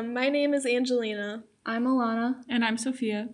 Welcome. 0.00 0.14
My 0.14 0.30
name 0.30 0.54
is 0.54 0.64
Angelina. 0.64 1.44
I'm 1.66 1.84
Alana. 1.84 2.42
And 2.48 2.64
I'm 2.64 2.78
Sophia. 2.78 3.28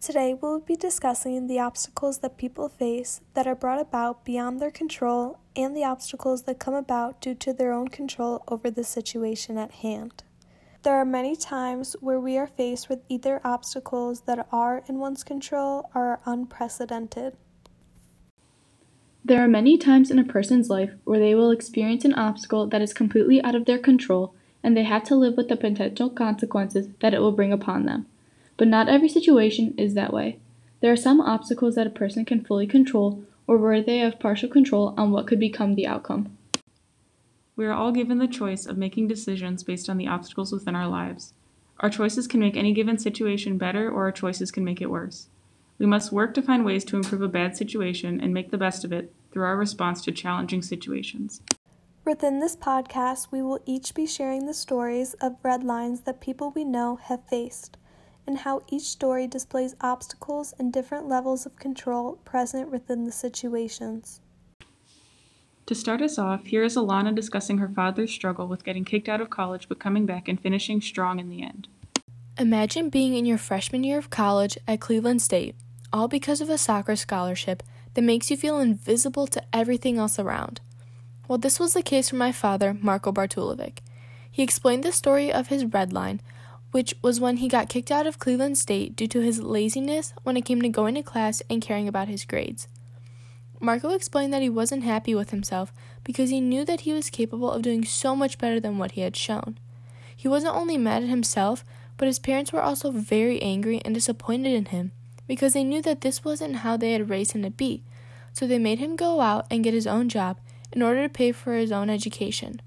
Today 0.00 0.32
we'll 0.32 0.60
be 0.60 0.74
discussing 0.74 1.46
the 1.46 1.60
obstacles 1.60 2.20
that 2.20 2.38
people 2.38 2.70
face 2.70 3.20
that 3.34 3.46
are 3.46 3.54
brought 3.54 3.82
about 3.82 4.24
beyond 4.24 4.60
their 4.60 4.70
control 4.70 5.40
and 5.54 5.76
the 5.76 5.84
obstacles 5.84 6.44
that 6.44 6.58
come 6.58 6.72
about 6.72 7.20
due 7.20 7.34
to 7.34 7.52
their 7.52 7.72
own 7.72 7.88
control 7.88 8.42
over 8.48 8.70
the 8.70 8.82
situation 8.82 9.58
at 9.58 9.72
hand. 9.72 10.22
There 10.84 10.96
are 10.96 11.04
many 11.04 11.36
times 11.36 11.94
where 12.00 12.18
we 12.18 12.38
are 12.38 12.46
faced 12.46 12.88
with 12.88 13.00
either 13.10 13.42
obstacles 13.44 14.22
that 14.22 14.48
are 14.50 14.82
in 14.88 15.00
one's 15.00 15.22
control 15.22 15.90
or 15.94 16.02
are 16.02 16.20
unprecedented. 16.24 17.36
There 19.22 19.44
are 19.44 19.48
many 19.48 19.76
times 19.76 20.10
in 20.10 20.18
a 20.18 20.24
person's 20.24 20.70
life 20.70 20.92
where 21.04 21.20
they 21.20 21.34
will 21.34 21.50
experience 21.50 22.06
an 22.06 22.14
obstacle 22.14 22.66
that 22.68 22.80
is 22.80 22.94
completely 22.94 23.44
out 23.44 23.54
of 23.54 23.66
their 23.66 23.78
control 23.78 24.34
and 24.62 24.76
they 24.76 24.84
have 24.84 25.04
to 25.04 25.14
live 25.14 25.36
with 25.36 25.48
the 25.48 25.56
potential 25.56 26.10
consequences 26.10 26.88
that 27.00 27.14
it 27.14 27.20
will 27.20 27.32
bring 27.32 27.52
upon 27.52 27.86
them. 27.86 28.06
But 28.56 28.68
not 28.68 28.88
every 28.88 29.08
situation 29.08 29.74
is 29.78 29.94
that 29.94 30.12
way. 30.12 30.38
There 30.80 30.92
are 30.92 30.96
some 30.96 31.20
obstacles 31.20 31.74
that 31.74 31.86
a 31.86 31.90
person 31.90 32.24
can 32.24 32.44
fully 32.44 32.66
control 32.66 33.24
or 33.46 33.56
where 33.58 33.82
they 33.82 33.98
have 33.98 34.20
partial 34.20 34.48
control 34.48 34.94
on 34.96 35.10
what 35.10 35.26
could 35.26 35.40
become 35.40 35.74
the 35.74 35.86
outcome. 35.86 36.36
We 37.56 37.66
are 37.66 37.72
all 37.72 37.92
given 37.92 38.18
the 38.18 38.28
choice 38.28 38.64
of 38.64 38.78
making 38.78 39.08
decisions 39.08 39.62
based 39.62 39.90
on 39.90 39.98
the 39.98 40.06
obstacles 40.06 40.52
within 40.52 40.76
our 40.76 40.88
lives. 40.88 41.34
Our 41.80 41.90
choices 41.90 42.26
can 42.26 42.40
make 42.40 42.56
any 42.56 42.72
given 42.72 42.98
situation 42.98 43.58
better 43.58 43.90
or 43.90 44.04
our 44.04 44.12
choices 44.12 44.50
can 44.50 44.64
make 44.64 44.80
it 44.80 44.90
worse. 44.90 45.28
We 45.78 45.86
must 45.86 46.12
work 46.12 46.34
to 46.34 46.42
find 46.42 46.64
ways 46.64 46.84
to 46.84 46.96
improve 46.96 47.22
a 47.22 47.28
bad 47.28 47.56
situation 47.56 48.20
and 48.20 48.34
make 48.34 48.50
the 48.50 48.58
best 48.58 48.84
of 48.84 48.92
it 48.92 49.12
through 49.32 49.44
our 49.44 49.56
response 49.56 50.02
to 50.04 50.12
challenging 50.12 50.60
situations. 50.60 51.40
Within 52.10 52.40
this 52.40 52.56
podcast, 52.56 53.28
we 53.30 53.40
will 53.40 53.60
each 53.66 53.94
be 53.94 54.04
sharing 54.04 54.44
the 54.44 54.52
stories 54.52 55.14
of 55.20 55.36
red 55.44 55.62
lines 55.62 56.00
that 56.00 56.20
people 56.20 56.50
we 56.50 56.64
know 56.64 56.96
have 56.96 57.24
faced, 57.28 57.76
and 58.26 58.38
how 58.38 58.64
each 58.68 58.82
story 58.82 59.28
displays 59.28 59.76
obstacles 59.80 60.52
and 60.58 60.72
different 60.72 61.08
levels 61.08 61.46
of 61.46 61.54
control 61.54 62.14
present 62.24 62.68
within 62.68 63.04
the 63.04 63.12
situations. 63.12 64.20
To 65.66 65.74
start 65.76 66.02
us 66.02 66.18
off, 66.18 66.46
here 66.46 66.64
is 66.64 66.74
Alana 66.74 67.14
discussing 67.14 67.58
her 67.58 67.68
father's 67.68 68.10
struggle 68.10 68.48
with 68.48 68.64
getting 68.64 68.84
kicked 68.84 69.08
out 69.08 69.20
of 69.20 69.30
college 69.30 69.68
but 69.68 69.78
coming 69.78 70.04
back 70.04 70.26
and 70.26 70.40
finishing 70.40 70.80
strong 70.80 71.20
in 71.20 71.28
the 71.28 71.44
end. 71.44 71.68
Imagine 72.36 72.90
being 72.90 73.14
in 73.14 73.24
your 73.24 73.38
freshman 73.38 73.84
year 73.84 73.98
of 73.98 74.10
college 74.10 74.58
at 74.66 74.80
Cleveland 74.80 75.22
State 75.22 75.54
all 75.92 76.08
because 76.08 76.40
of 76.40 76.50
a 76.50 76.58
soccer 76.58 76.96
scholarship 76.96 77.62
that 77.94 78.02
makes 78.02 78.32
you 78.32 78.36
feel 78.36 78.58
invisible 78.58 79.28
to 79.28 79.44
everything 79.52 79.96
else 79.96 80.18
around. 80.18 80.60
Well, 81.30 81.38
this 81.38 81.60
was 81.60 81.74
the 81.74 81.82
case 81.84 82.08
for 82.08 82.16
my 82.16 82.32
father, 82.32 82.76
Marco 82.82 83.12
Bartulovic. 83.12 83.78
He 84.28 84.42
explained 84.42 84.82
the 84.82 84.90
story 84.90 85.32
of 85.32 85.46
his 85.46 85.64
red 85.64 85.92
line, 85.92 86.20
which 86.72 86.92
was 87.02 87.20
when 87.20 87.36
he 87.36 87.46
got 87.46 87.68
kicked 87.68 87.92
out 87.92 88.04
of 88.04 88.18
Cleveland 88.18 88.58
State 88.58 88.96
due 88.96 89.06
to 89.06 89.20
his 89.20 89.40
laziness 89.40 90.12
when 90.24 90.36
it 90.36 90.44
came 90.44 90.60
to 90.60 90.68
going 90.68 90.96
to 90.96 91.04
class 91.04 91.40
and 91.48 91.62
caring 91.62 91.86
about 91.86 92.08
his 92.08 92.24
grades. 92.24 92.66
Marco 93.60 93.90
explained 93.90 94.32
that 94.32 94.42
he 94.42 94.50
wasn't 94.50 94.82
happy 94.82 95.14
with 95.14 95.30
himself 95.30 95.72
because 96.02 96.30
he 96.30 96.40
knew 96.40 96.64
that 96.64 96.80
he 96.80 96.92
was 96.92 97.10
capable 97.10 97.52
of 97.52 97.62
doing 97.62 97.84
so 97.84 98.16
much 98.16 98.36
better 98.36 98.58
than 98.58 98.76
what 98.76 98.90
he 98.92 99.02
had 99.02 99.14
shown. 99.14 99.56
He 100.16 100.26
wasn't 100.26 100.56
only 100.56 100.78
mad 100.78 101.04
at 101.04 101.08
himself, 101.08 101.64
but 101.96 102.08
his 102.08 102.18
parents 102.18 102.52
were 102.52 102.60
also 102.60 102.90
very 102.90 103.40
angry 103.40 103.80
and 103.84 103.94
disappointed 103.94 104.52
in 104.52 104.64
him 104.64 104.90
because 105.28 105.52
they 105.52 105.62
knew 105.62 105.80
that 105.82 106.00
this 106.00 106.24
wasn't 106.24 106.56
how 106.66 106.76
they 106.76 106.90
had 106.90 107.08
raised 107.08 107.34
him 107.34 107.44
to 107.44 107.50
be, 107.50 107.84
so 108.32 108.48
they 108.48 108.58
made 108.58 108.80
him 108.80 108.96
go 108.96 109.20
out 109.20 109.46
and 109.48 109.62
get 109.62 109.74
his 109.74 109.86
own 109.86 110.08
job 110.08 110.36
in 110.72 110.82
order 110.82 111.02
to 111.02 111.08
pay 111.08 111.32
for 111.32 111.54
his 111.54 111.72
own 111.72 111.90
education. 111.90 112.60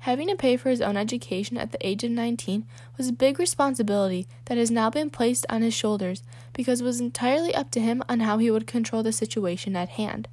Having 0.00 0.28
to 0.28 0.36
pay 0.36 0.56
for 0.56 0.70
his 0.70 0.80
own 0.80 0.96
education 0.96 1.56
at 1.56 1.72
the 1.72 1.86
age 1.86 2.04
of 2.04 2.12
19 2.12 2.64
was 2.96 3.08
a 3.08 3.12
big 3.12 3.40
responsibility 3.40 4.28
that 4.44 4.56
has 4.56 4.70
now 4.70 4.88
been 4.88 5.10
placed 5.10 5.44
on 5.48 5.62
his 5.62 5.74
shoulders 5.74 6.22
because 6.52 6.80
it 6.80 6.84
was 6.84 7.00
entirely 7.00 7.54
up 7.54 7.70
to 7.72 7.80
him 7.80 8.02
on 8.08 8.20
how 8.20 8.38
he 8.38 8.50
would 8.50 8.66
control 8.66 9.02
the 9.02 9.12
situation 9.12 9.74
at 9.74 9.90
hand. 9.90 10.28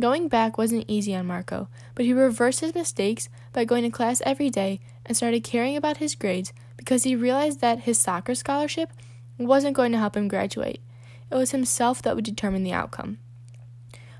Going 0.00 0.28
back 0.28 0.56
wasn't 0.56 0.84
easy 0.88 1.14
on 1.14 1.26
Marko, 1.26 1.68
but 1.94 2.04
he 2.04 2.12
reversed 2.12 2.60
his 2.60 2.74
mistakes 2.74 3.28
by 3.52 3.64
going 3.64 3.82
to 3.82 3.90
class 3.90 4.22
every 4.24 4.48
day 4.48 4.80
and 5.04 5.16
started 5.16 5.44
caring 5.44 5.76
about 5.76 5.96
his 5.96 6.14
grades 6.14 6.52
because 6.76 7.02
he 7.02 7.16
realized 7.16 7.60
that 7.60 7.80
his 7.80 7.98
soccer 7.98 8.34
scholarship 8.34 8.90
wasn't 9.36 9.76
going 9.76 9.92
to 9.92 9.98
help 9.98 10.16
him 10.16 10.28
graduate. 10.28 10.80
It 11.30 11.34
was 11.34 11.50
himself 11.50 12.00
that 12.02 12.14
would 12.14 12.24
determine 12.24 12.62
the 12.62 12.72
outcome. 12.72 13.18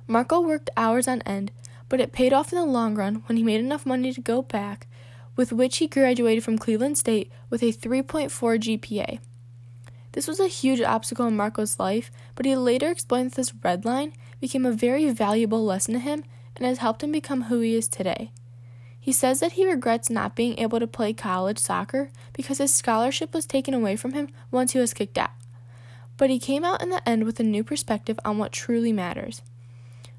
Marko 0.06 0.40
worked 0.40 0.70
hours 0.76 1.06
on 1.06 1.22
end, 1.22 1.52
but 1.88 2.00
it 2.00 2.12
paid 2.12 2.32
off 2.32 2.52
in 2.52 2.58
the 2.58 2.64
long 2.64 2.94
run 2.94 3.22
when 3.26 3.36
he 3.36 3.42
made 3.42 3.60
enough 3.60 3.86
money 3.86 4.12
to 4.12 4.20
go 4.20 4.42
back, 4.42 4.86
with 5.36 5.52
which 5.52 5.78
he 5.78 5.86
graduated 5.86 6.44
from 6.44 6.58
Cleveland 6.58 6.98
State 6.98 7.30
with 7.50 7.62
a 7.62 7.72
3.4 7.72 8.28
GPA. 8.30 9.20
This 10.12 10.26
was 10.26 10.40
a 10.40 10.48
huge 10.48 10.80
obstacle 10.80 11.26
in 11.26 11.36
Marco's 11.36 11.78
life, 11.78 12.10
but 12.34 12.46
he 12.46 12.56
later 12.56 12.90
explained 12.90 13.30
that 13.30 13.36
this 13.36 13.54
red 13.62 13.84
line 13.84 14.12
became 14.40 14.66
a 14.66 14.72
very 14.72 15.10
valuable 15.10 15.64
lesson 15.64 15.94
to 15.94 16.00
him 16.00 16.24
and 16.56 16.66
has 16.66 16.78
helped 16.78 17.02
him 17.02 17.12
become 17.12 17.42
who 17.42 17.60
he 17.60 17.76
is 17.76 17.88
today. 17.88 18.32
He 18.98 19.12
says 19.12 19.40
that 19.40 19.52
he 19.52 19.66
regrets 19.66 20.10
not 20.10 20.34
being 20.34 20.58
able 20.58 20.80
to 20.80 20.86
play 20.86 21.12
college 21.12 21.58
soccer 21.58 22.10
because 22.32 22.58
his 22.58 22.74
scholarship 22.74 23.32
was 23.32 23.46
taken 23.46 23.74
away 23.74 23.96
from 23.96 24.12
him 24.12 24.28
once 24.50 24.72
he 24.72 24.78
was 24.78 24.92
kicked 24.92 25.16
out. 25.16 25.30
But 26.16 26.30
he 26.30 26.38
came 26.38 26.64
out 26.64 26.82
in 26.82 26.90
the 26.90 27.08
end 27.08 27.24
with 27.24 27.38
a 27.38 27.44
new 27.44 27.62
perspective 27.62 28.18
on 28.24 28.38
what 28.38 28.52
truly 28.52 28.92
matters. 28.92 29.40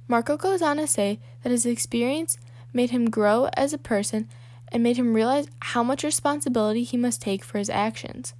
Marko 0.09 0.37
goes 0.37 0.63
on 0.63 0.77
to 0.77 0.87
say 0.87 1.19
that 1.43 1.51
his 1.51 1.67
experience 1.67 2.39
made 2.73 2.89
him 2.89 3.11
grow 3.11 3.47
as 3.53 3.73
a 3.73 3.77
person 3.77 4.27
and 4.71 4.81
made 4.81 4.97
him 4.97 5.13
realize 5.13 5.47
how 5.59 5.83
much 5.83 6.03
responsibility 6.03 6.83
he 6.83 6.97
must 6.97 7.21
take 7.21 7.43
for 7.43 7.59
his 7.59 7.69
actions. 7.69 8.33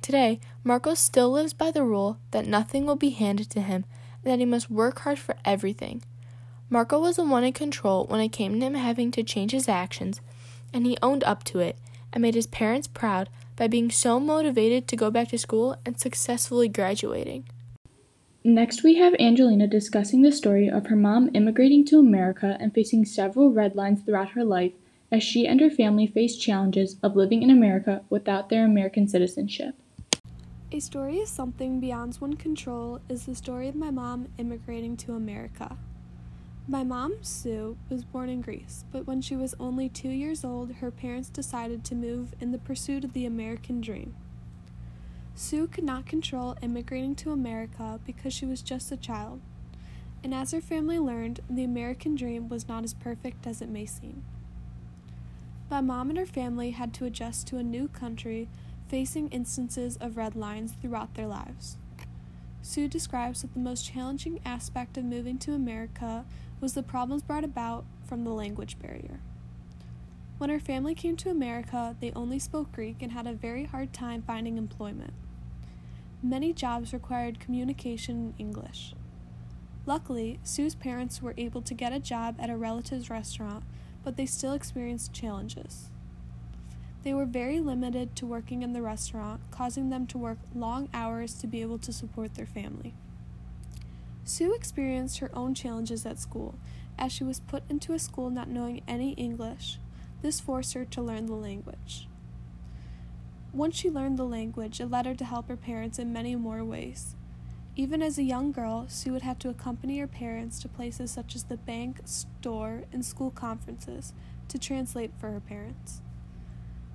Today, 0.00 0.38
Marko 0.62 0.94
still 0.94 1.32
lives 1.32 1.52
by 1.52 1.72
the 1.72 1.82
rule 1.82 2.18
that 2.30 2.46
nothing 2.46 2.86
will 2.86 2.96
be 2.96 3.10
handed 3.10 3.50
to 3.50 3.60
him 3.60 3.84
and 4.22 4.32
that 4.32 4.38
he 4.38 4.44
must 4.44 4.70
work 4.70 5.00
hard 5.00 5.18
for 5.18 5.34
everything. 5.44 6.02
Marko 6.70 7.00
was 7.00 7.16
the 7.16 7.24
one 7.24 7.42
in 7.42 7.52
control 7.52 8.04
when 8.04 8.20
it 8.20 8.28
came 8.28 8.60
to 8.60 8.66
him 8.66 8.74
having 8.74 9.10
to 9.10 9.24
change 9.24 9.50
his 9.50 9.68
actions, 9.68 10.20
and 10.72 10.86
he 10.86 10.98
owned 11.02 11.24
up 11.24 11.42
to 11.44 11.58
it 11.58 11.78
and 12.12 12.22
made 12.22 12.36
his 12.36 12.46
parents 12.46 12.86
proud 12.86 13.28
by 13.56 13.66
being 13.66 13.90
so 13.90 14.20
motivated 14.20 14.86
to 14.86 14.96
go 14.96 15.10
back 15.10 15.28
to 15.28 15.38
school 15.38 15.76
and 15.84 15.98
successfully 15.98 16.68
graduating. 16.68 17.44
Next, 18.44 18.84
we 18.84 18.94
have 18.94 19.14
Angelina 19.18 19.66
discussing 19.66 20.22
the 20.22 20.30
story 20.30 20.70
of 20.70 20.86
her 20.86 20.96
mom 20.96 21.28
immigrating 21.34 21.84
to 21.86 21.98
America 21.98 22.56
and 22.60 22.72
facing 22.72 23.04
several 23.04 23.50
red 23.50 23.74
lines 23.74 24.02
throughout 24.02 24.30
her 24.30 24.44
life 24.44 24.72
as 25.10 25.24
she 25.24 25.46
and 25.46 25.60
her 25.60 25.70
family 25.70 26.06
faced 26.06 26.40
challenges 26.40 26.96
of 27.02 27.16
living 27.16 27.42
in 27.42 27.50
America 27.50 28.02
without 28.10 28.48
their 28.48 28.64
American 28.64 29.08
citizenship. 29.08 29.74
A 30.70 30.78
story 30.78 31.16
is 31.16 31.30
something 31.30 31.80
beyond 31.80 32.16
one's 32.20 32.40
control 32.40 33.00
is 33.08 33.26
the 33.26 33.34
story 33.34 33.68
of 33.68 33.74
my 33.74 33.90
mom 33.90 34.28
immigrating 34.38 34.96
to 34.98 35.14
America. 35.14 35.76
My 36.68 36.84
mom, 36.84 37.16
Sue, 37.22 37.76
was 37.88 38.04
born 38.04 38.28
in 38.28 38.42
Greece, 38.42 38.84
but 38.92 39.06
when 39.06 39.20
she 39.20 39.34
was 39.34 39.54
only 39.58 39.88
two 39.88 40.10
years 40.10 40.44
old, 40.44 40.74
her 40.74 40.90
parents 40.90 41.30
decided 41.30 41.82
to 41.84 41.94
move 41.94 42.34
in 42.40 42.52
the 42.52 42.58
pursuit 42.58 43.02
of 43.02 43.14
the 43.14 43.24
American 43.24 43.80
dream. 43.80 44.14
Sue 45.38 45.68
could 45.68 45.84
not 45.84 46.04
control 46.04 46.56
immigrating 46.62 47.14
to 47.14 47.30
America 47.30 48.00
because 48.04 48.34
she 48.34 48.44
was 48.44 48.60
just 48.60 48.90
a 48.90 48.96
child, 48.96 49.40
and 50.24 50.34
as 50.34 50.50
her 50.50 50.60
family 50.60 50.98
learned, 50.98 51.38
the 51.48 51.62
American 51.62 52.16
dream 52.16 52.48
was 52.48 52.66
not 52.66 52.82
as 52.82 52.92
perfect 52.92 53.46
as 53.46 53.62
it 53.62 53.68
may 53.68 53.86
seem. 53.86 54.24
My 55.70 55.80
mom 55.80 56.08
and 56.08 56.18
her 56.18 56.26
family 56.26 56.72
had 56.72 56.92
to 56.94 57.04
adjust 57.04 57.46
to 57.46 57.58
a 57.58 57.62
new 57.62 57.86
country, 57.86 58.48
facing 58.88 59.28
instances 59.28 59.96
of 59.98 60.16
red 60.16 60.34
lines 60.34 60.72
throughout 60.72 61.14
their 61.14 61.28
lives. 61.28 61.76
Sue 62.60 62.88
describes 62.88 63.42
that 63.42 63.54
the 63.54 63.60
most 63.60 63.86
challenging 63.92 64.40
aspect 64.44 64.98
of 64.98 65.04
moving 65.04 65.38
to 65.38 65.54
America 65.54 66.24
was 66.60 66.74
the 66.74 66.82
problems 66.82 67.22
brought 67.22 67.44
about 67.44 67.84
from 68.04 68.24
the 68.24 68.30
language 68.30 68.76
barrier. 68.80 69.20
When 70.38 70.50
her 70.50 70.58
family 70.58 70.96
came 70.96 71.16
to 71.18 71.30
America, 71.30 71.94
they 72.00 72.10
only 72.10 72.40
spoke 72.40 72.72
Greek 72.72 73.02
and 73.02 73.12
had 73.12 73.28
a 73.28 73.32
very 73.32 73.66
hard 73.66 73.92
time 73.92 74.22
finding 74.26 74.58
employment. 74.58 75.14
Many 76.22 76.52
jobs 76.52 76.92
required 76.92 77.38
communication 77.38 78.34
in 78.38 78.46
English. 78.46 78.92
Luckily, 79.86 80.40
Sue's 80.42 80.74
parents 80.74 81.22
were 81.22 81.34
able 81.36 81.62
to 81.62 81.74
get 81.74 81.92
a 81.92 82.00
job 82.00 82.34
at 82.40 82.50
a 82.50 82.56
relative's 82.56 83.08
restaurant, 83.08 83.62
but 84.02 84.16
they 84.16 84.26
still 84.26 84.52
experienced 84.52 85.12
challenges. 85.12 85.90
They 87.04 87.14
were 87.14 87.24
very 87.24 87.60
limited 87.60 88.16
to 88.16 88.26
working 88.26 88.62
in 88.62 88.72
the 88.72 88.82
restaurant, 88.82 89.40
causing 89.52 89.90
them 89.90 90.08
to 90.08 90.18
work 90.18 90.38
long 90.54 90.88
hours 90.92 91.34
to 91.34 91.46
be 91.46 91.62
able 91.62 91.78
to 91.78 91.92
support 91.92 92.34
their 92.34 92.46
family. 92.46 92.94
Sue 94.24 94.52
experienced 94.52 95.20
her 95.20 95.30
own 95.32 95.54
challenges 95.54 96.04
at 96.04 96.18
school, 96.18 96.56
as 96.98 97.12
she 97.12 97.22
was 97.22 97.38
put 97.38 97.62
into 97.70 97.92
a 97.92 97.98
school 97.98 98.28
not 98.28 98.48
knowing 98.48 98.82
any 98.88 99.12
English. 99.12 99.78
This 100.20 100.40
forced 100.40 100.74
her 100.74 100.84
to 100.84 101.00
learn 101.00 101.26
the 101.26 101.34
language. 101.34 102.08
Once 103.52 103.76
she 103.76 103.90
learned 103.90 104.18
the 104.18 104.24
language, 104.24 104.80
it 104.80 104.90
led 104.90 105.06
her 105.06 105.14
to 105.14 105.24
help 105.24 105.48
her 105.48 105.56
parents 105.56 105.98
in 105.98 106.12
many 106.12 106.36
more 106.36 106.62
ways. 106.62 107.16
Even 107.76 108.02
as 108.02 108.18
a 108.18 108.22
young 108.22 108.52
girl, 108.52 108.86
Sue 108.88 109.12
would 109.12 109.22
have 109.22 109.38
to 109.38 109.48
accompany 109.48 109.98
her 109.98 110.06
parents 110.06 110.60
to 110.60 110.68
places 110.68 111.10
such 111.10 111.34
as 111.34 111.44
the 111.44 111.56
bank, 111.56 112.00
store, 112.04 112.82
and 112.92 113.04
school 113.04 113.30
conferences 113.30 114.12
to 114.48 114.58
translate 114.58 115.12
for 115.18 115.30
her 115.30 115.40
parents. 115.40 116.02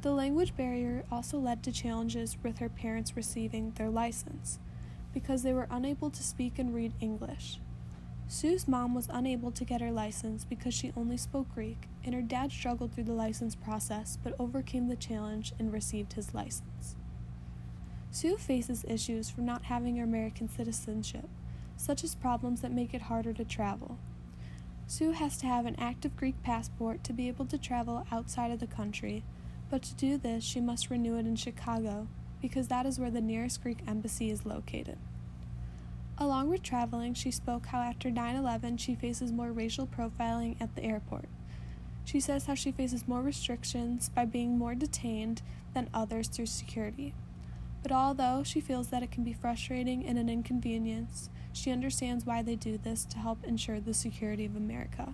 The 0.01 0.11
language 0.11 0.55
barrier 0.57 1.05
also 1.09 1.39
led 1.39 1.63
to 1.63 1.71
challenges 1.71 2.37
with 2.43 2.59
her 2.59 2.69
parents 2.69 3.15
receiving 3.15 3.71
their 3.71 3.89
license 3.89 4.59
because 5.13 5.43
they 5.43 5.53
were 5.53 5.67
unable 5.71 6.09
to 6.09 6.21
speak 6.21 6.59
and 6.59 6.73
read 6.73 6.93
English. 6.99 7.59
Sue's 8.33 8.67
mom 8.67 8.95
was 8.95 9.09
unable 9.11 9.51
to 9.51 9.63
get 9.63 9.79
her 9.79 9.91
license 9.91 10.43
because 10.43 10.73
she 10.73 10.91
only 10.97 11.17
spoke 11.17 11.53
Greek, 11.53 11.87
and 12.03 12.15
her 12.15 12.21
dad 12.23 12.51
struggled 12.51 12.91
through 12.91 13.03
the 13.03 13.13
license 13.13 13.53
process 13.53 14.17
but 14.23 14.33
overcame 14.39 14.87
the 14.87 14.95
challenge 14.95 15.53
and 15.59 15.71
received 15.71 16.13
his 16.13 16.33
license. 16.33 16.95
Sue 18.09 18.35
faces 18.35 18.83
issues 18.87 19.29
from 19.29 19.45
not 19.45 19.65
having 19.65 19.97
her 19.97 20.03
American 20.03 20.49
citizenship, 20.49 21.29
such 21.77 22.03
as 22.03 22.15
problems 22.15 22.61
that 22.61 22.71
make 22.71 22.95
it 22.95 23.03
harder 23.03 23.33
to 23.33 23.45
travel. 23.45 23.99
Sue 24.87 25.11
has 25.11 25.37
to 25.37 25.45
have 25.45 25.67
an 25.67 25.75
active 25.77 26.17
Greek 26.17 26.41
passport 26.41 27.03
to 27.03 27.13
be 27.13 27.27
able 27.27 27.45
to 27.45 27.59
travel 27.59 28.03
outside 28.11 28.49
of 28.49 28.59
the 28.59 28.65
country, 28.65 29.23
but 29.69 29.83
to 29.83 29.93
do 29.93 30.17
this, 30.17 30.43
she 30.43 30.59
must 30.59 30.89
renew 30.89 31.17
it 31.17 31.27
in 31.27 31.35
Chicago 31.35 32.07
because 32.41 32.67
that 32.69 32.87
is 32.87 32.99
where 32.99 33.11
the 33.11 33.21
nearest 33.21 33.61
Greek 33.61 33.83
embassy 33.87 34.31
is 34.31 34.43
located. 34.43 34.97
Along 36.17 36.49
with 36.49 36.61
traveling, 36.61 37.13
she 37.13 37.31
spoke 37.31 37.67
how 37.67 37.79
after 37.79 38.11
9 38.11 38.35
11 38.35 38.77
she 38.77 38.95
faces 38.95 39.31
more 39.31 39.51
racial 39.51 39.87
profiling 39.87 40.55
at 40.61 40.75
the 40.75 40.83
airport. 40.83 41.27
She 42.05 42.19
says 42.19 42.45
how 42.45 42.55
she 42.55 42.71
faces 42.71 43.07
more 43.07 43.21
restrictions 43.21 44.09
by 44.09 44.25
being 44.25 44.57
more 44.57 44.75
detained 44.75 45.41
than 45.73 45.89
others 45.93 46.27
through 46.27 46.45
security. 46.47 47.13
But 47.81 47.91
although 47.91 48.43
she 48.43 48.61
feels 48.61 48.89
that 48.89 49.03
it 49.03 49.11
can 49.11 49.23
be 49.23 49.33
frustrating 49.33 50.05
and 50.05 50.17
an 50.17 50.29
inconvenience, 50.29 51.29
she 51.51 51.71
understands 51.71 52.25
why 52.25 52.41
they 52.41 52.55
do 52.55 52.77
this 52.77 53.05
to 53.05 53.17
help 53.17 53.43
ensure 53.43 53.79
the 53.79 53.93
security 53.93 54.45
of 54.45 54.55
America. 54.55 55.13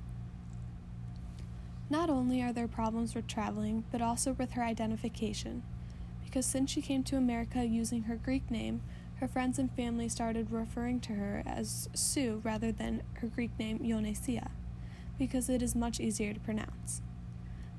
Not 1.90 2.10
only 2.10 2.42
are 2.42 2.54
there 2.54 2.68
problems 2.68 3.16
with 3.16 3.25
traveling, 3.25 3.84
but 3.92 4.01
also 4.01 4.34
with 4.34 4.51
her 4.51 4.63
identification, 4.63 5.63
because 6.24 6.46
since 6.46 6.69
she 6.69 6.81
came 6.81 7.04
to 7.06 7.18
America 7.18 7.66
using 7.66 8.04
her 8.04 8.16
Greek 8.16 8.51
name, 8.51 8.81
her 9.19 9.27
friends 9.27 9.60
and 9.60 9.69
family 9.71 10.07
started 10.07 10.50
referring 10.50 11.01
to 11.01 11.13
her 11.13 11.44
as 11.45 11.89
Sue 11.94 12.42
rather 12.44 12.71
than 12.71 13.04
her 13.16 13.27
Greek 13.27 13.51
name 13.60 13.80
Ionesia, 13.83 14.51
because 15.18 15.50
it 15.50 15.62
is 15.62 15.75
much 15.75 16.00
easier 16.00 16.33
to 16.33 16.39
pronounce. 16.39 17.01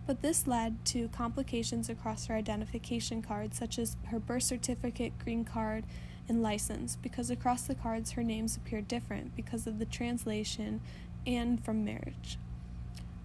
But 0.07 0.21
this 0.21 0.47
led 0.47 0.85
to 0.87 1.09
complications 1.09 1.89
across 1.89 2.27
her 2.27 2.35
identification 2.35 3.23
cards, 3.23 3.57
such 3.57 3.79
as 3.79 3.97
her 4.09 4.19
birth 4.19 4.43
certificate, 4.43 5.19
green 5.19 5.45
card, 5.45 5.85
and 6.29 6.43
license, 6.43 6.97
because 6.97 7.31
across 7.31 7.63
the 7.63 7.75
cards 7.75 8.13
her 8.13 8.23
names 8.23 8.57
appear 8.57 8.83
different 8.83 9.35
because 9.35 9.67
of 9.67 9.79
the 9.79 9.87
translation 9.87 10.81
and 11.27 11.65
from 11.65 11.85
marriage. 11.85 12.39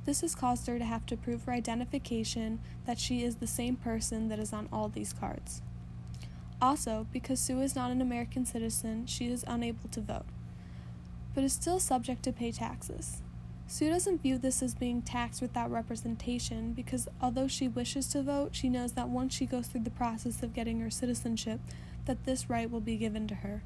This 0.06 0.21
has 0.21 0.35
caused 0.35 0.68
her 0.68 0.77
to 0.77 0.85
have 0.85 1.06
to 1.07 1.18
prove 1.18 1.44
her 1.44 1.51
identification 1.51 2.59
that 2.85 3.00
she 3.00 3.23
is 3.23 3.38
the 3.38 3.47
same 3.47 3.75
person 3.75 4.29
that 4.29 4.39
is 4.39 4.53
on 4.53 4.69
all 4.71 4.88
these 4.88 5.11
cards. 5.11 5.61
Also, 6.62 7.07
because 7.12 7.40
Sue 7.40 7.62
is 7.62 7.75
not 7.75 7.92
an 7.92 8.02
American 8.02 8.46
citizen, 8.46 9.06
she 9.06 9.28
is 9.28 9.44
unable 9.48 9.90
to 9.90 10.02
vote, 10.02 10.25
but 11.34 11.44
is 11.44 11.54
still 11.54 11.80
subject 11.80 12.24
to 12.24 12.31
pay 12.31 12.52
taxes. 12.52 13.22
Sue 13.68 13.90
doesn't 13.90 14.22
view 14.22 14.38
this 14.38 14.62
as 14.62 14.75
being 14.75 15.02
taxed 15.02 15.42
without 15.42 15.72
representation 15.72 16.74
because 16.74 17.07
although 17.19 17.48
she 17.48 17.68
wishes 17.68 18.07
to 18.07 18.22
vote, 18.22 18.50
she 18.56 18.69
knows 18.69 18.92
that 18.92 19.10
once 19.10 19.34
she 19.34 19.48
goes 19.48 19.68
through 19.68 19.81
the 19.81 19.90
process 19.90 20.44
of 20.44 20.54
getting 20.54 20.80
her 20.80 20.92
citizenship, 20.92 21.60
that 22.06 22.25
this 22.25 22.50
right 22.50 22.69
will 22.69 22.80
be 22.80 22.96
given 22.96 23.28
to 23.28 23.36
her. 23.36 23.63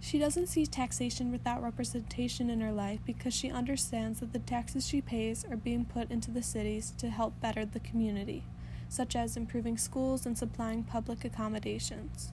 She 0.00 0.18
doesn't 0.18 0.48
see 0.48 0.66
taxation 0.66 1.30
without 1.30 1.62
representation 1.62 2.50
in 2.50 2.60
her 2.60 2.72
life 2.72 3.00
because 3.06 3.34
she 3.34 3.50
understands 3.50 4.18
that 4.18 4.32
the 4.32 4.40
taxes 4.40 4.88
she 4.88 5.00
pays 5.00 5.44
are 5.48 5.56
being 5.56 5.84
put 5.84 6.10
into 6.10 6.30
the 6.30 6.42
cities 6.42 6.92
to 6.98 7.10
help 7.10 7.40
better 7.40 7.64
the 7.64 7.80
community, 7.80 8.44
such 8.92 9.16
as 9.16 9.38
improving 9.38 9.78
schools 9.78 10.26
and 10.26 10.36
supplying 10.36 10.84
public 10.84 11.24
accommodations. 11.24 12.30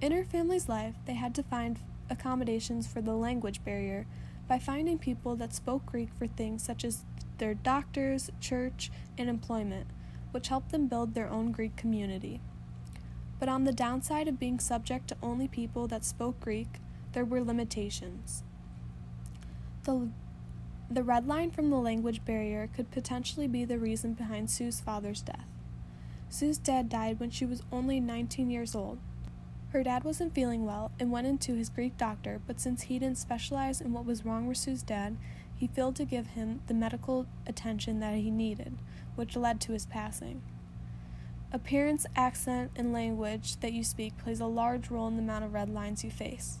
In 0.00 0.12
her 0.12 0.24
family's 0.24 0.68
life, 0.68 0.94
they 1.06 1.14
had 1.14 1.34
to 1.34 1.42
find 1.42 1.80
accommodations 2.08 2.86
for 2.86 3.02
the 3.02 3.14
language 3.14 3.64
barrier 3.64 4.06
by 4.46 4.60
finding 4.60 4.96
people 4.96 5.34
that 5.34 5.52
spoke 5.52 5.86
Greek 5.86 6.10
for 6.16 6.28
things 6.28 6.62
such 6.62 6.84
as 6.84 7.02
their 7.38 7.52
doctors, 7.52 8.30
church, 8.40 8.92
and 9.18 9.28
employment, 9.28 9.88
which 10.30 10.48
helped 10.48 10.70
them 10.70 10.86
build 10.86 11.14
their 11.14 11.28
own 11.28 11.50
Greek 11.50 11.74
community. 11.74 12.40
But 13.40 13.48
on 13.48 13.64
the 13.64 13.72
downside 13.72 14.28
of 14.28 14.38
being 14.38 14.60
subject 14.60 15.08
to 15.08 15.16
only 15.20 15.48
people 15.48 15.88
that 15.88 16.04
spoke 16.04 16.38
Greek, 16.38 16.78
there 17.12 17.24
were 17.24 17.42
limitations. 17.42 18.44
The, 19.82 20.10
the 20.90 21.02
red 21.02 21.26
line 21.26 21.50
from 21.50 21.70
the 21.70 21.76
language 21.76 22.24
barrier 22.24 22.68
could 22.74 22.90
potentially 22.90 23.48
be 23.48 23.64
the 23.64 23.78
reason 23.78 24.12
behind 24.12 24.50
Sue's 24.50 24.80
father's 24.80 25.22
death. 25.22 25.46
Sue's 26.28 26.58
dad 26.58 26.88
died 26.88 27.20
when 27.20 27.30
she 27.30 27.46
was 27.46 27.62
only 27.72 28.00
19 28.00 28.50
years 28.50 28.74
old. 28.74 28.98
Her 29.70 29.82
dad 29.82 30.04
wasn't 30.04 30.34
feeling 30.34 30.66
well 30.66 30.92
and 31.00 31.10
went 31.10 31.26
into 31.26 31.54
his 31.54 31.68
Greek 31.68 31.96
doctor, 31.96 32.40
but 32.46 32.60
since 32.60 32.82
he 32.82 32.98
didn't 32.98 33.18
specialize 33.18 33.80
in 33.80 33.92
what 33.92 34.04
was 34.04 34.24
wrong 34.24 34.46
with 34.46 34.58
Sue's 34.58 34.82
dad, 34.82 35.16
he 35.56 35.66
failed 35.66 35.96
to 35.96 36.04
give 36.04 36.28
him 36.28 36.60
the 36.66 36.74
medical 36.74 37.26
attention 37.46 38.00
that 38.00 38.14
he 38.16 38.30
needed, 38.30 38.74
which 39.16 39.36
led 39.36 39.60
to 39.62 39.72
his 39.72 39.86
passing. 39.86 40.42
Appearance, 41.52 42.04
accent, 42.16 42.72
and 42.76 42.92
language 42.92 43.56
that 43.60 43.72
you 43.72 43.84
speak 43.84 44.18
plays 44.18 44.40
a 44.40 44.46
large 44.46 44.90
role 44.90 45.08
in 45.08 45.16
the 45.16 45.22
amount 45.22 45.44
of 45.44 45.54
red 45.54 45.68
lines 45.68 46.04
you 46.04 46.10
face. 46.10 46.58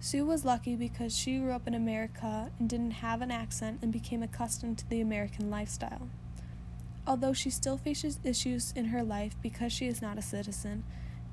Sue 0.00 0.24
was 0.24 0.44
lucky 0.44 0.76
because 0.76 1.16
she 1.16 1.38
grew 1.38 1.50
up 1.50 1.66
in 1.66 1.74
America 1.74 2.52
and 2.58 2.68
didn't 2.68 2.92
have 2.92 3.20
an 3.20 3.32
accent 3.32 3.80
and 3.82 3.92
became 3.92 4.22
accustomed 4.22 4.78
to 4.78 4.88
the 4.88 5.00
American 5.00 5.50
lifestyle. 5.50 6.08
Although 7.04 7.32
she 7.32 7.50
still 7.50 7.76
faces 7.76 8.20
issues 8.22 8.72
in 8.76 8.86
her 8.86 9.02
life 9.02 9.34
because 9.42 9.72
she 9.72 9.86
is 9.86 10.00
not 10.00 10.18
a 10.18 10.22
citizen, 10.22 10.84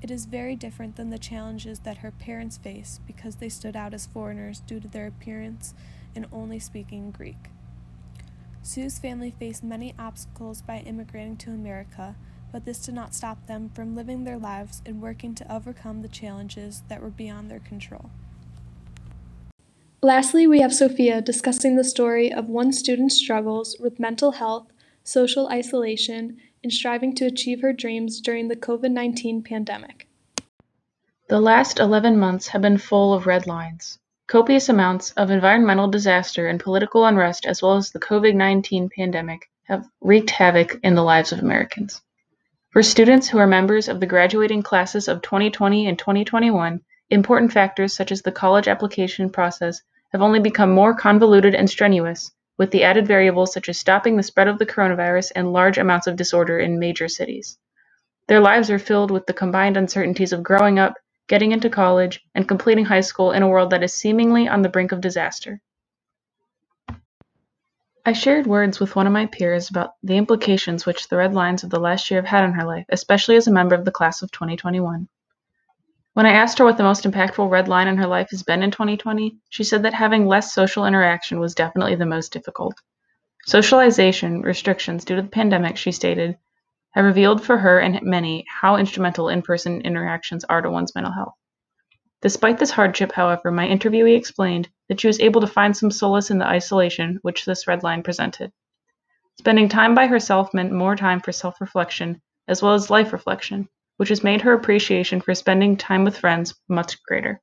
it 0.02 0.10
is 0.10 0.26
very 0.26 0.56
different 0.56 0.96
than 0.96 1.10
the 1.10 1.18
challenges 1.18 1.80
that 1.80 1.98
her 1.98 2.10
parents 2.10 2.56
face 2.56 2.98
because 3.06 3.36
they 3.36 3.48
stood 3.48 3.76
out 3.76 3.94
as 3.94 4.06
foreigners 4.06 4.60
due 4.60 4.80
to 4.80 4.88
their 4.88 5.06
appearance 5.06 5.72
and 6.14 6.26
only 6.32 6.58
speaking 6.58 7.12
Greek. 7.12 7.50
Sue's 8.62 8.98
family 8.98 9.30
faced 9.30 9.62
many 9.62 9.94
obstacles 9.96 10.60
by 10.60 10.78
immigrating 10.78 11.36
to 11.36 11.50
America, 11.50 12.16
but 12.50 12.64
this 12.64 12.80
did 12.80 12.94
not 12.94 13.14
stop 13.14 13.46
them 13.46 13.70
from 13.74 13.94
living 13.94 14.24
their 14.24 14.38
lives 14.38 14.82
and 14.84 15.00
working 15.00 15.36
to 15.36 15.54
overcome 15.54 16.02
the 16.02 16.08
challenges 16.08 16.82
that 16.88 17.00
were 17.00 17.10
beyond 17.10 17.48
their 17.48 17.60
control. 17.60 18.10
Lastly, 20.06 20.46
we 20.46 20.60
have 20.60 20.72
Sophia 20.72 21.20
discussing 21.20 21.74
the 21.74 21.82
story 21.82 22.32
of 22.32 22.48
one 22.48 22.72
student's 22.72 23.16
struggles 23.16 23.76
with 23.80 23.98
mental 23.98 24.30
health, 24.30 24.68
social 25.02 25.48
isolation, 25.48 26.36
and 26.62 26.72
striving 26.72 27.12
to 27.16 27.26
achieve 27.26 27.60
her 27.60 27.72
dreams 27.72 28.20
during 28.20 28.46
the 28.46 28.54
COVID 28.54 28.92
19 28.92 29.42
pandemic. 29.42 30.06
The 31.28 31.40
last 31.40 31.80
11 31.80 32.16
months 32.20 32.46
have 32.46 32.62
been 32.62 32.78
full 32.78 33.14
of 33.14 33.26
red 33.26 33.48
lines. 33.48 33.98
Copious 34.28 34.68
amounts 34.68 35.10
of 35.14 35.32
environmental 35.32 35.88
disaster 35.88 36.46
and 36.46 36.60
political 36.60 37.04
unrest, 37.04 37.44
as 37.44 37.60
well 37.60 37.74
as 37.74 37.90
the 37.90 37.98
COVID 37.98 38.36
19 38.36 38.90
pandemic, 38.96 39.50
have 39.64 39.88
wreaked 40.00 40.30
havoc 40.30 40.78
in 40.84 40.94
the 40.94 41.02
lives 41.02 41.32
of 41.32 41.40
Americans. 41.40 42.00
For 42.70 42.84
students 42.84 43.28
who 43.28 43.38
are 43.38 43.46
members 43.48 43.88
of 43.88 43.98
the 43.98 44.06
graduating 44.06 44.62
classes 44.62 45.08
of 45.08 45.20
2020 45.22 45.88
and 45.88 45.98
2021, 45.98 46.80
important 47.10 47.52
factors 47.52 47.92
such 47.92 48.12
as 48.12 48.22
the 48.22 48.30
college 48.30 48.68
application 48.68 49.30
process 49.30 49.82
have 50.16 50.22
only 50.22 50.40
become 50.40 50.70
more 50.70 50.94
convoluted 50.94 51.54
and 51.54 51.68
strenuous, 51.68 52.32
with 52.56 52.70
the 52.70 52.84
added 52.84 53.06
variables 53.06 53.52
such 53.52 53.68
as 53.68 53.76
stopping 53.76 54.16
the 54.16 54.22
spread 54.22 54.48
of 54.48 54.58
the 54.58 54.64
coronavirus 54.64 55.30
and 55.36 55.52
large 55.52 55.76
amounts 55.76 56.06
of 56.06 56.16
disorder 56.16 56.58
in 56.58 56.78
major 56.78 57.06
cities. 57.06 57.58
Their 58.26 58.40
lives 58.40 58.70
are 58.70 58.78
filled 58.78 59.10
with 59.10 59.26
the 59.26 59.34
combined 59.34 59.76
uncertainties 59.76 60.32
of 60.32 60.42
growing 60.42 60.78
up, 60.78 60.94
getting 61.28 61.52
into 61.52 61.68
college, 61.68 62.22
and 62.34 62.48
completing 62.48 62.86
high 62.86 63.02
school 63.02 63.32
in 63.32 63.42
a 63.42 63.48
world 63.48 63.68
that 63.70 63.82
is 63.82 63.92
seemingly 63.92 64.48
on 64.48 64.62
the 64.62 64.70
brink 64.70 64.90
of 64.90 65.02
disaster. 65.02 65.60
I 68.06 68.14
shared 68.14 68.46
words 68.46 68.80
with 68.80 68.96
one 68.96 69.06
of 69.06 69.12
my 69.12 69.26
peers 69.26 69.68
about 69.68 69.96
the 70.02 70.16
implications 70.16 70.86
which 70.86 71.08
the 71.08 71.18
red 71.18 71.34
lines 71.34 71.62
of 71.62 71.68
the 71.68 71.78
last 71.78 72.10
year 72.10 72.22
have 72.22 72.30
had 72.30 72.44
on 72.44 72.54
her 72.54 72.64
life, 72.64 72.86
especially 72.88 73.36
as 73.36 73.48
a 73.48 73.52
member 73.52 73.74
of 73.74 73.84
the 73.84 73.92
class 73.92 74.22
of 74.22 74.32
2021. 74.32 75.08
When 76.16 76.24
I 76.24 76.32
asked 76.32 76.56
her 76.56 76.64
what 76.64 76.78
the 76.78 76.82
most 76.82 77.04
impactful 77.04 77.50
red 77.50 77.68
line 77.68 77.88
in 77.88 77.98
her 77.98 78.06
life 78.06 78.30
has 78.30 78.42
been 78.42 78.62
in 78.62 78.70
2020, 78.70 79.36
she 79.50 79.64
said 79.64 79.82
that 79.82 79.92
having 79.92 80.26
less 80.26 80.54
social 80.54 80.86
interaction 80.86 81.38
was 81.38 81.54
definitely 81.54 81.94
the 81.94 82.06
most 82.06 82.32
difficult. 82.32 82.80
Socialization 83.44 84.40
restrictions 84.40 85.04
due 85.04 85.16
to 85.16 85.20
the 85.20 85.28
pandemic, 85.28 85.76
she 85.76 85.92
stated, 85.92 86.38
have 86.92 87.04
revealed 87.04 87.44
for 87.44 87.58
her 87.58 87.78
and 87.78 88.00
many 88.00 88.46
how 88.48 88.76
instrumental 88.76 89.28
in 89.28 89.42
person 89.42 89.82
interactions 89.82 90.42
are 90.44 90.62
to 90.62 90.70
one's 90.70 90.94
mental 90.94 91.12
health. 91.12 91.34
Despite 92.22 92.56
this 92.56 92.70
hardship, 92.70 93.12
however, 93.12 93.50
my 93.50 93.68
interviewee 93.68 94.16
explained 94.16 94.70
that 94.88 94.98
she 94.98 95.08
was 95.08 95.20
able 95.20 95.42
to 95.42 95.46
find 95.46 95.76
some 95.76 95.90
solace 95.90 96.30
in 96.30 96.38
the 96.38 96.48
isolation 96.48 97.18
which 97.20 97.44
this 97.44 97.66
red 97.66 97.82
line 97.82 98.02
presented. 98.02 98.52
Spending 99.36 99.68
time 99.68 99.94
by 99.94 100.06
herself 100.06 100.54
meant 100.54 100.72
more 100.72 100.96
time 100.96 101.20
for 101.20 101.32
self 101.32 101.60
reflection 101.60 102.22
as 102.48 102.62
well 102.62 102.72
as 102.72 102.88
life 102.88 103.12
reflection, 103.12 103.68
which 103.96 104.08
has 104.10 104.24
made 104.24 104.42
her 104.42 104.52
appreciation 104.52 105.20
for 105.20 105.34
spending 105.34 105.76
time 105.76 106.04
with 106.04 106.18
friends 106.18 106.54
much 106.68 107.02
greater. 107.02 107.40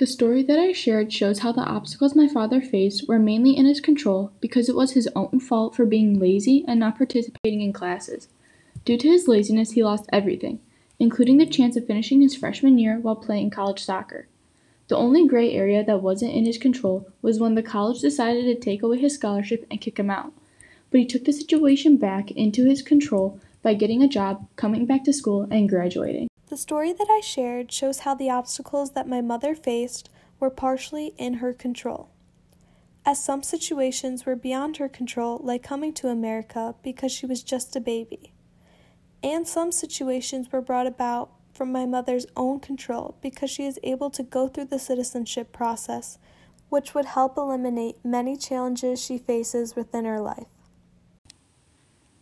The 0.00 0.06
story 0.06 0.42
that 0.44 0.58
I 0.58 0.72
shared 0.72 1.12
shows 1.12 1.40
how 1.40 1.52
the 1.52 1.60
obstacles 1.60 2.16
my 2.16 2.26
father 2.26 2.62
faced 2.62 3.06
were 3.06 3.18
mainly 3.18 3.54
in 3.54 3.66
his 3.66 3.82
control 3.82 4.32
because 4.40 4.68
it 4.68 4.74
was 4.74 4.92
his 4.92 5.08
own 5.14 5.40
fault 5.40 5.76
for 5.76 5.84
being 5.84 6.18
lazy 6.18 6.64
and 6.66 6.80
not 6.80 6.96
participating 6.96 7.60
in 7.60 7.74
classes. 7.74 8.28
Due 8.86 8.96
to 8.96 9.08
his 9.08 9.28
laziness, 9.28 9.72
he 9.72 9.84
lost 9.84 10.08
everything, 10.10 10.58
including 10.98 11.36
the 11.36 11.44
chance 11.44 11.76
of 11.76 11.86
finishing 11.86 12.22
his 12.22 12.34
freshman 12.34 12.78
year 12.78 12.98
while 12.98 13.14
playing 13.14 13.50
college 13.50 13.84
soccer. 13.84 14.26
The 14.88 14.96
only 14.96 15.28
gray 15.28 15.52
area 15.52 15.84
that 15.84 16.00
wasn't 16.00 16.32
in 16.32 16.46
his 16.46 16.56
control 16.56 17.06
was 17.20 17.38
when 17.38 17.54
the 17.54 17.62
college 17.62 18.00
decided 18.00 18.44
to 18.44 18.54
take 18.54 18.82
away 18.82 18.98
his 18.98 19.14
scholarship 19.16 19.66
and 19.70 19.82
kick 19.82 19.98
him 19.98 20.08
out. 20.08 20.32
But 20.90 21.00
he 21.00 21.06
took 21.06 21.26
the 21.26 21.32
situation 21.32 21.98
back 21.98 22.30
into 22.30 22.64
his 22.64 22.80
control 22.80 23.38
by 23.62 23.74
getting 23.74 24.02
a 24.02 24.08
job, 24.08 24.46
coming 24.56 24.86
back 24.86 25.04
to 25.04 25.12
school, 25.12 25.46
and 25.50 25.68
graduating. 25.68 26.28
The 26.48 26.56
story 26.56 26.92
that 26.92 27.08
I 27.08 27.20
shared 27.20 27.70
shows 27.70 28.00
how 28.00 28.14
the 28.14 28.30
obstacles 28.30 28.92
that 28.92 29.08
my 29.08 29.20
mother 29.20 29.54
faced 29.54 30.10
were 30.40 30.50
partially 30.50 31.14
in 31.16 31.34
her 31.34 31.52
control. 31.52 32.10
As 33.06 33.22
some 33.22 33.42
situations 33.42 34.26
were 34.26 34.36
beyond 34.36 34.76
her 34.76 34.88
control, 34.88 35.40
like 35.42 35.62
coming 35.62 35.92
to 35.94 36.08
America 36.08 36.74
because 36.82 37.12
she 37.12 37.26
was 37.26 37.42
just 37.42 37.76
a 37.76 37.80
baby. 37.80 38.32
And 39.22 39.46
some 39.46 39.70
situations 39.70 40.50
were 40.50 40.60
brought 40.60 40.86
about 40.86 41.30
from 41.52 41.72
my 41.72 41.86
mother's 41.86 42.26
own 42.36 42.60
control 42.60 43.16
because 43.20 43.50
she 43.50 43.66
is 43.66 43.78
able 43.82 44.10
to 44.10 44.22
go 44.22 44.48
through 44.48 44.66
the 44.66 44.78
citizenship 44.78 45.52
process, 45.52 46.18
which 46.68 46.94
would 46.94 47.04
help 47.04 47.36
eliminate 47.36 47.96
many 48.04 48.36
challenges 48.36 49.02
she 49.02 49.18
faces 49.18 49.76
within 49.76 50.04
her 50.04 50.20
life. 50.20 50.46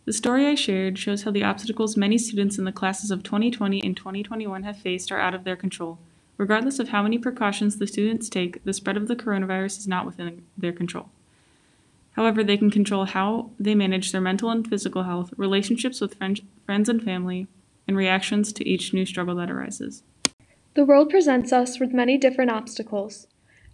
The 0.09 0.15
story 0.15 0.47
I 0.47 0.55
shared 0.55 0.99
shows 0.99 1.25
how 1.25 1.33
the 1.33 1.45
obstacles 1.45 1.95
many 1.95 2.17
students 2.17 2.57
in 2.57 2.65
the 2.65 2.73
classes 2.73 3.11
of 3.11 3.23
2020 3.23 3.83
and 3.83 3.95
2021 3.95 4.63
have 4.63 4.79
faced 4.79 5.13
are 5.13 5.21
out 5.21 5.35
of 5.35 5.45
their 5.45 5.55
control. 5.55 5.99
Regardless 6.39 6.79
of 6.79 6.89
how 6.89 7.03
many 7.03 7.19
precautions 7.19 7.77
the 7.77 7.87
students 7.87 8.31
take, 8.31 8.65
the 8.65 8.73
spread 8.73 8.97
of 8.97 9.07
the 9.07 9.15
coronavirus 9.15 9.81
is 9.81 9.87
not 9.87 10.07
within 10.07 10.47
their 10.57 10.73
control. 10.73 11.11
However, 12.13 12.43
they 12.43 12.57
can 12.57 12.71
control 12.71 13.05
how 13.05 13.51
they 13.61 13.75
manage 13.75 14.11
their 14.11 14.23
mental 14.23 14.49
and 14.49 14.67
physical 14.67 15.03
health, 15.03 15.35
relationships 15.37 16.01
with 16.01 16.15
friends 16.15 16.89
and 16.89 17.03
family, 17.03 17.47
and 17.87 17.95
reactions 17.95 18.51
to 18.55 18.67
each 18.67 18.95
new 18.95 19.05
struggle 19.05 19.35
that 19.35 19.51
arises. 19.51 20.05
The 20.73 20.87
world 20.87 21.11
presents 21.11 21.53
us 21.53 21.79
with 21.79 21.93
many 21.93 22.17
different 22.17 22.51
obstacles. 22.51 23.27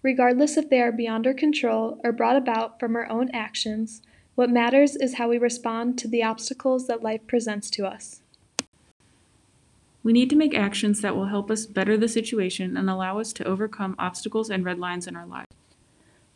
Regardless 0.02 0.56
if 0.56 0.68
they 0.68 0.80
are 0.80 0.90
beyond 0.90 1.28
our 1.28 1.32
control 1.32 2.00
or 2.02 2.10
brought 2.10 2.34
about 2.34 2.80
from 2.80 2.96
our 2.96 3.08
own 3.08 3.30
actions, 3.32 4.02
what 4.34 4.50
matters 4.50 4.96
is 4.96 5.14
how 5.14 5.28
we 5.28 5.38
respond 5.38 5.98
to 5.98 6.08
the 6.08 6.22
obstacles 6.22 6.86
that 6.86 7.02
life 7.02 7.26
presents 7.26 7.70
to 7.70 7.86
us. 7.86 8.20
We 10.02 10.12
need 10.12 10.28
to 10.30 10.36
make 10.36 10.54
actions 10.54 11.00
that 11.00 11.16
will 11.16 11.26
help 11.26 11.50
us 11.50 11.66
better 11.66 11.96
the 11.96 12.08
situation 12.08 12.76
and 12.76 12.90
allow 12.90 13.18
us 13.20 13.32
to 13.34 13.44
overcome 13.44 13.94
obstacles 13.98 14.50
and 14.50 14.64
red 14.64 14.78
lines 14.78 15.06
in 15.06 15.16
our 15.16 15.26
lives. 15.26 15.46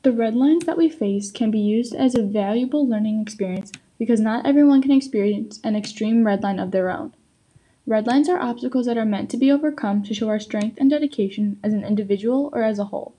The 0.02 0.12
red 0.12 0.34
lines 0.34 0.64
that 0.64 0.78
we 0.78 0.88
face 0.88 1.30
can 1.30 1.50
be 1.50 1.58
used 1.58 1.94
as 1.94 2.14
a 2.14 2.22
valuable 2.22 2.88
learning 2.88 3.20
experience 3.20 3.72
because 3.98 4.20
not 4.20 4.46
everyone 4.46 4.80
can 4.80 4.92
experience 4.92 5.60
an 5.64 5.74
extreme 5.74 6.24
red 6.24 6.42
line 6.42 6.58
of 6.58 6.70
their 6.70 6.88
own. 6.88 7.12
Red 7.84 8.06
lines 8.06 8.28
are 8.28 8.38
obstacles 8.38 8.86
that 8.86 8.96
are 8.96 9.04
meant 9.04 9.28
to 9.30 9.36
be 9.36 9.50
overcome 9.50 10.02
to 10.04 10.14
show 10.14 10.28
our 10.28 10.38
strength 10.38 10.78
and 10.78 10.88
dedication 10.88 11.58
as 11.64 11.72
an 11.72 11.84
individual 11.84 12.48
or 12.52 12.62
as 12.62 12.78
a 12.78 12.84
whole. 12.84 13.14